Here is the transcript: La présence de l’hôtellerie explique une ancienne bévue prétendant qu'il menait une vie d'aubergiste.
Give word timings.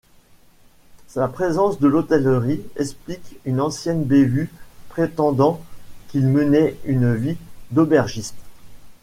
La 1.15 1.27
présence 1.27 1.77
de 1.79 1.87
l’hôtellerie 1.87 2.63
explique 2.75 3.37
une 3.45 3.61
ancienne 3.61 4.03
bévue 4.03 4.51
prétendant 4.89 5.61
qu'il 6.07 6.25
menait 6.27 6.75
une 6.85 7.13
vie 7.13 7.37
d'aubergiste. 7.69 8.33